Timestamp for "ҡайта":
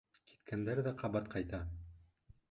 1.35-1.59